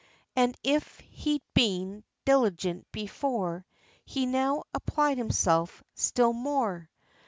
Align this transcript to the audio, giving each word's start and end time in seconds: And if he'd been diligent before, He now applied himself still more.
And 0.35 0.57
if 0.63 0.99
he'd 1.11 1.43
been 1.53 2.03
diligent 2.25 2.91
before, 2.91 3.67
He 4.03 4.25
now 4.25 4.63
applied 4.73 5.19
himself 5.19 5.83
still 5.93 6.33
more. 6.33 6.89